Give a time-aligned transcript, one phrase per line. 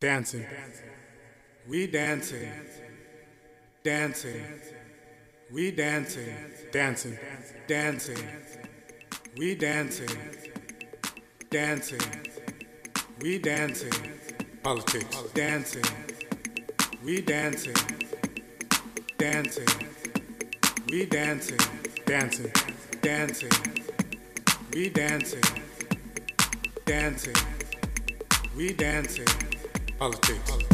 [0.00, 0.46] Dancing.
[1.66, 2.52] We dancing.
[3.82, 4.44] Dancing.
[5.50, 6.36] We dancing.
[6.70, 7.18] Dancing.
[7.66, 8.16] Dancing.
[9.36, 10.08] We dancing.
[11.50, 12.00] Dancing.
[13.22, 14.12] We dancing.
[14.62, 15.22] Politics.
[15.34, 15.82] Dancing.
[17.02, 17.74] We dancing.
[19.18, 19.66] Dancing.
[20.92, 21.58] We dancing.
[22.06, 22.52] Dancing.
[23.02, 23.50] Dancing.
[24.72, 25.42] We dancing.
[26.86, 27.34] Dancing.
[28.54, 29.47] We dancing.
[29.98, 30.67] Politics.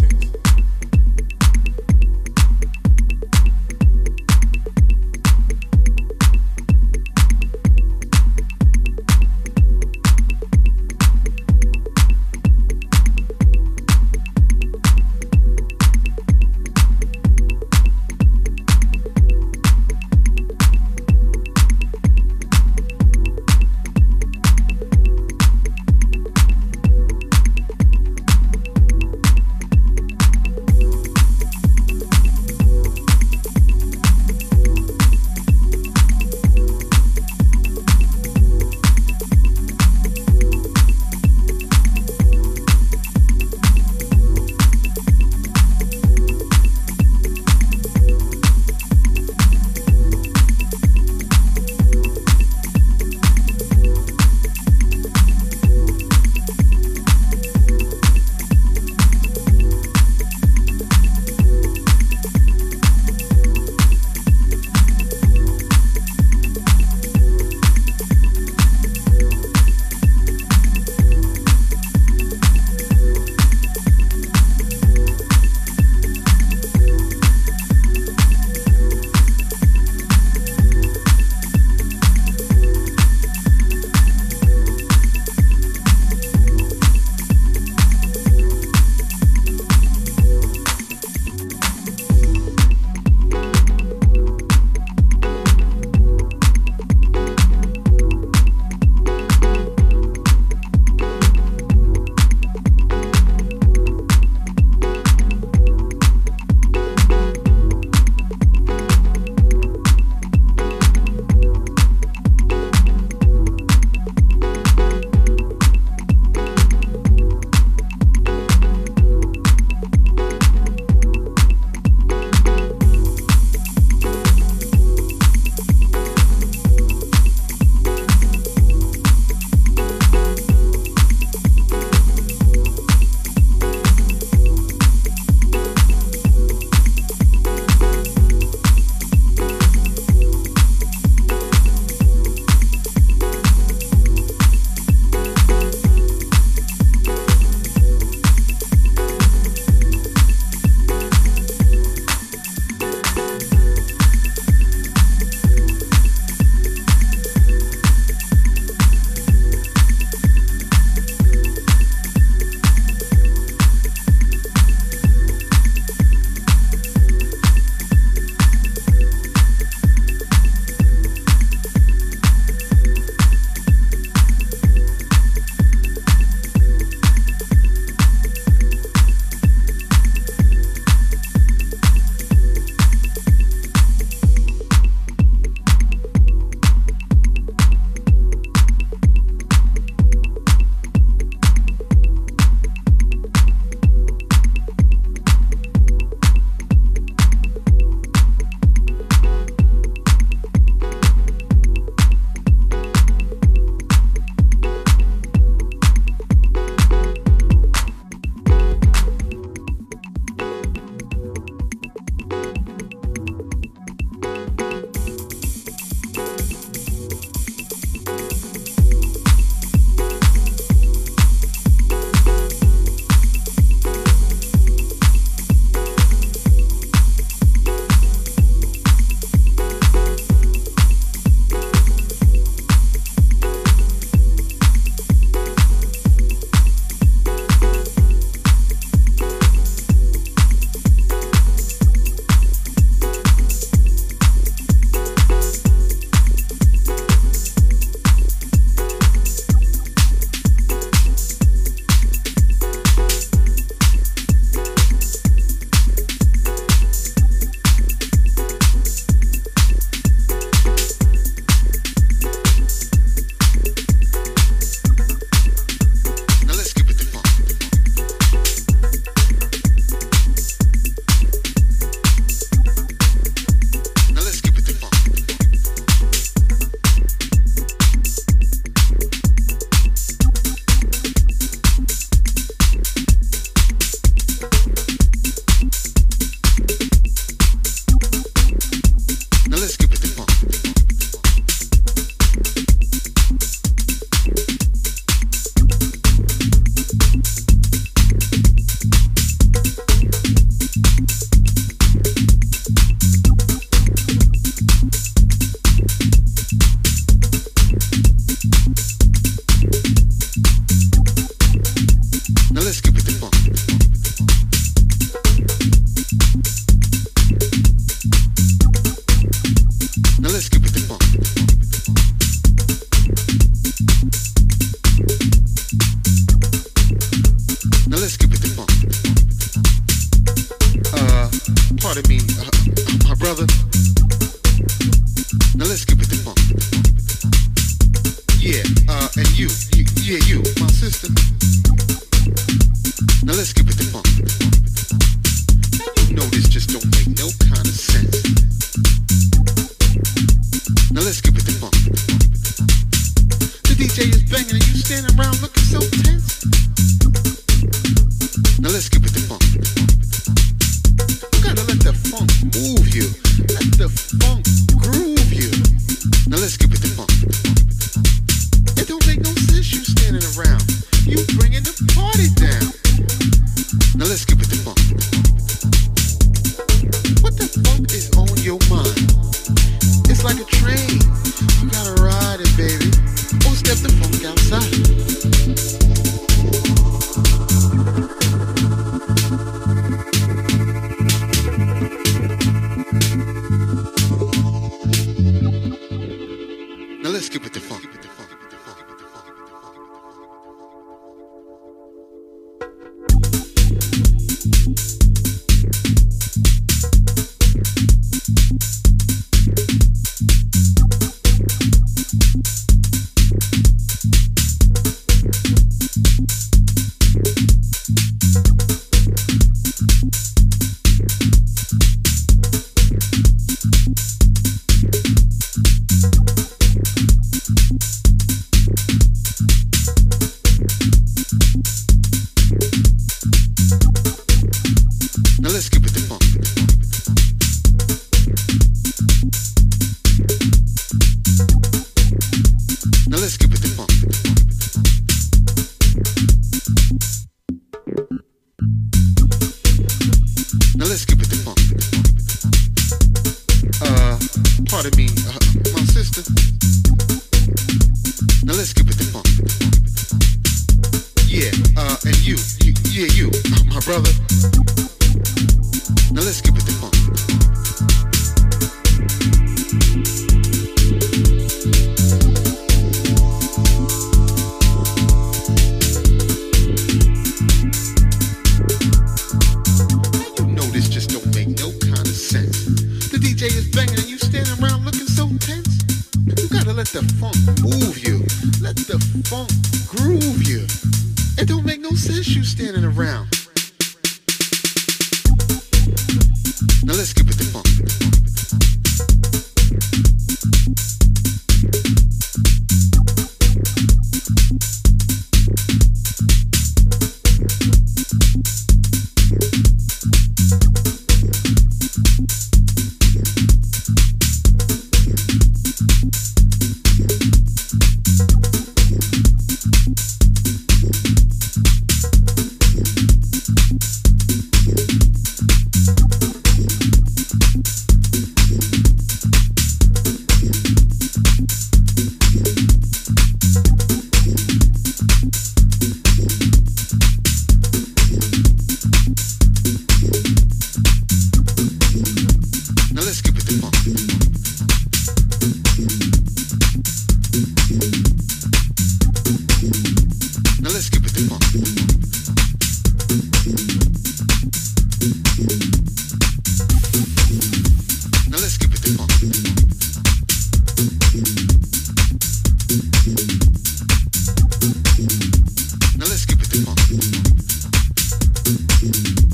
[569.04, 569.34] Mm-hmm.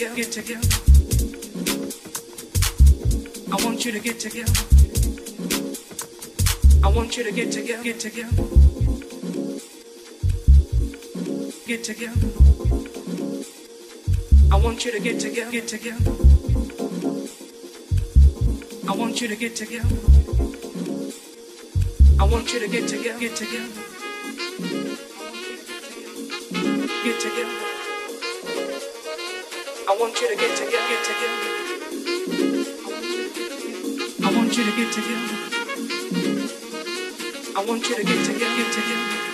[0.00, 0.68] Together, get together.
[3.52, 4.52] I want you to get together.
[6.82, 8.30] I want you to get together, get together.
[11.66, 12.28] Get together.
[14.50, 16.10] I want you to get together, get together.
[18.88, 19.88] I want you to get together.
[22.18, 23.89] I want you to get together, get together.
[31.02, 31.06] I
[34.36, 35.36] want you to get together.
[37.56, 39.08] I want you to get together, get together.
[39.24, 39.29] Get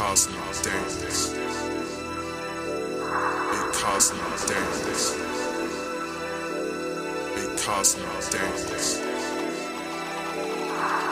[0.00, 1.34] Cosmic dance.
[3.02, 5.14] A cosmic dance.
[7.36, 9.00] A cosmic dance.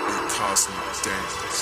[0.06, 1.58] A cosmic dance.